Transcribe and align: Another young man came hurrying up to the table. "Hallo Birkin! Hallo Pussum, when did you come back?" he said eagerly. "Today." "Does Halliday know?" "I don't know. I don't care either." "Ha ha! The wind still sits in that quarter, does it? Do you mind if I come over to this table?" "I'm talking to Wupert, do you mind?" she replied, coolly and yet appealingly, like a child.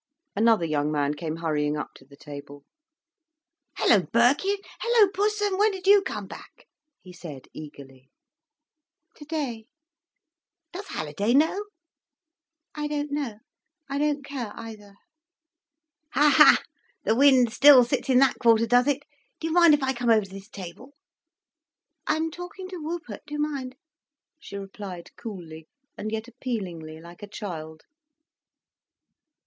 Another 0.35 0.65
young 0.65 0.91
man 0.91 1.13
came 1.13 1.35
hurrying 1.35 1.77
up 1.77 1.91
to 1.93 2.05
the 2.05 2.15
table. 2.17 2.65
"Hallo 3.75 4.01
Birkin! 4.11 4.57
Hallo 4.79 5.07
Pussum, 5.11 5.59
when 5.59 5.69
did 5.71 5.85
you 5.85 6.01
come 6.01 6.25
back?" 6.25 6.65
he 7.03 7.13
said 7.13 7.45
eagerly. 7.53 8.09
"Today." 9.15 9.67
"Does 10.73 10.87
Halliday 10.87 11.35
know?" 11.35 11.65
"I 12.73 12.87
don't 12.87 13.11
know. 13.11 13.41
I 13.87 13.99
don't 13.99 14.25
care 14.25 14.53
either." 14.55 14.95
"Ha 16.13 16.33
ha! 16.35 16.63
The 17.03 17.13
wind 17.13 17.53
still 17.53 17.83
sits 17.83 18.09
in 18.09 18.17
that 18.17 18.39
quarter, 18.39 18.65
does 18.65 18.87
it? 18.87 19.03
Do 19.39 19.45
you 19.49 19.53
mind 19.53 19.75
if 19.75 19.83
I 19.83 19.93
come 19.93 20.09
over 20.09 20.25
to 20.25 20.31
this 20.33 20.49
table?" 20.49 20.95
"I'm 22.07 22.31
talking 22.31 22.67
to 22.69 22.77
Wupert, 22.81 23.19
do 23.27 23.35
you 23.35 23.39
mind?" 23.39 23.75
she 24.39 24.57
replied, 24.57 25.15
coolly 25.15 25.67
and 25.95 26.11
yet 26.11 26.27
appealingly, 26.27 26.99
like 26.99 27.21
a 27.21 27.27
child. 27.27 27.83